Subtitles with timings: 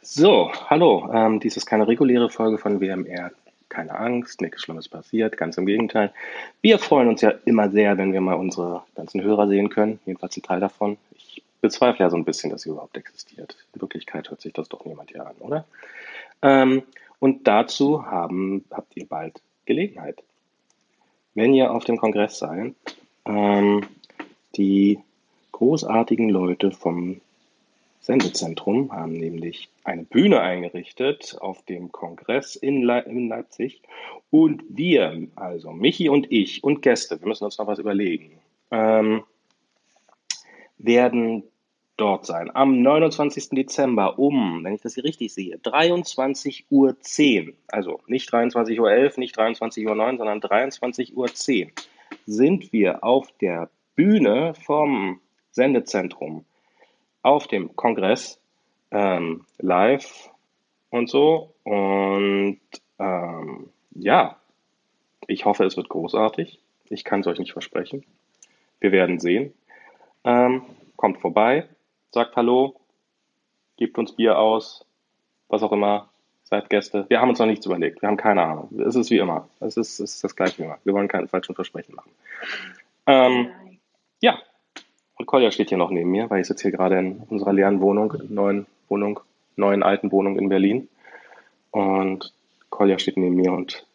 [0.00, 1.10] So, hallo.
[1.12, 3.32] Ähm, dies ist keine reguläre Folge von WMR.
[3.68, 6.12] Keine Angst, nichts Schlimmes passiert, ganz im Gegenteil.
[6.62, 10.36] Wir freuen uns ja immer sehr, wenn wir mal unsere ganzen Hörer sehen können, jedenfalls
[10.36, 10.96] ein Teil davon.
[11.16, 13.56] Ich bezweifle ja so ein bisschen, dass sie überhaupt existiert.
[13.74, 15.66] In Wirklichkeit hört sich das doch niemand hier an, oder?
[16.40, 16.82] Ähm,
[17.18, 20.22] und dazu haben, habt ihr bald Gelegenheit.
[21.34, 22.74] Wenn ihr auf dem Kongress seid,
[23.26, 23.86] ähm,
[24.56, 25.00] die
[25.52, 27.20] großartigen Leute vom
[28.08, 33.82] Sendezentrum haben nämlich eine Bühne eingerichtet auf dem Kongress in, Le in, Leipzig.
[34.30, 38.40] Und wir, also Michi und ich und Gäste, wir müssen uns noch was überlegen,
[38.70, 39.24] ähm,
[40.78, 41.42] werden
[41.98, 42.50] dort sein.
[42.54, 43.50] Am 29.
[43.50, 47.54] Dezember um, wenn ich das hier richtig sehe, 23.10 Uhr.
[47.66, 51.28] Also nicht 23.11 Uhr, nicht 23.09 Uhr, sondern 23.10 Uhr
[52.24, 56.46] sind wir auf der Bühne vom Sendezentrum
[57.28, 58.40] auf dem Kongress
[58.90, 60.30] ähm, live
[60.90, 61.52] und so.
[61.62, 62.60] Und
[62.98, 64.36] ähm, ja,
[65.26, 66.58] ich hoffe, es wird großartig.
[66.88, 68.04] Ich kann es euch nicht versprechen.
[68.80, 69.52] Wir werden sehen.
[70.24, 70.62] Ähm,
[70.96, 71.68] kommt vorbei,
[72.10, 72.80] sagt Hallo,
[73.76, 74.86] gebt uns Bier aus,
[75.48, 76.08] was auch immer,
[76.44, 77.04] seid Gäste.
[77.08, 78.00] Wir haben uns noch nichts überlegt.
[78.00, 78.70] Wir haben keine Ahnung.
[78.80, 79.48] Es ist wie immer.
[79.60, 80.78] Es ist, es ist das gleiche wie immer.
[80.84, 82.10] Wir wollen keine falschen Versprechen machen.
[83.06, 83.50] Ähm,
[84.20, 84.38] ja,
[85.28, 88.14] Kolja steht hier noch neben mir, weil ich sitze hier gerade in unserer leeren Wohnung,
[88.30, 89.20] neuen Wohnung,
[89.56, 90.88] neuen alten Wohnung in Berlin.
[91.70, 92.32] Und
[92.70, 93.86] Kolja steht neben mir und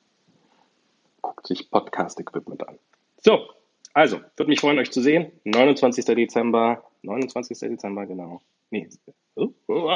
[1.24, 2.78] guckt sich Podcast-Equipment an.
[3.18, 3.50] So,
[3.96, 5.32] also, würde mich freuen, euch zu sehen.
[5.46, 6.06] 29.
[6.06, 7.58] Dezember, 29.
[7.58, 8.44] Dezember, genau.
[8.70, 8.88] Nee,
[9.34, 9.90] oh, oh,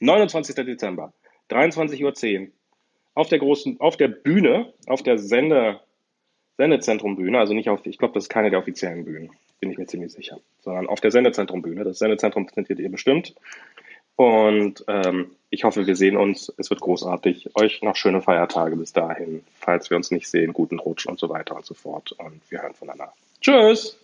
[0.00, 0.54] 29.
[0.54, 1.12] Dezember,
[1.50, 2.48] 23.10 Uhr.
[3.12, 5.80] Auf der großen, auf der Bühne, auf der Sende,
[6.56, 9.86] Sendezentrum-Bühne, also nicht auf, ich glaube, das ist keine der offiziellen Bühnen bin ich mir
[9.86, 11.84] ziemlich sicher, sondern auf der Sendezentrumbühne.
[11.84, 13.34] Das Sendezentrum präsentiert ihr bestimmt.
[14.16, 16.52] Und ähm, ich hoffe, wir sehen uns.
[16.56, 17.50] Es wird großartig.
[17.54, 19.44] Euch noch schöne Feiertage bis dahin.
[19.58, 22.12] Falls wir uns nicht sehen, guten Rutsch und so weiter und so fort.
[22.12, 23.12] Und wir hören voneinander.
[23.40, 23.98] Tschüss!